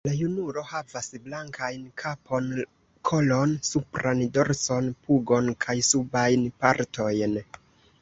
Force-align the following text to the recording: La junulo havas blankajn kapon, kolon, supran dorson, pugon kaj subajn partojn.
La 0.07 0.11
junulo 0.19 0.61
havas 0.69 1.09
blankajn 1.25 1.83
kapon, 2.05 2.49
kolon, 3.11 3.55
supran 3.69 4.27
dorson, 4.41 4.91
pugon 5.05 5.55
kaj 5.67 5.81
subajn 5.95 6.53
partojn. 6.65 7.43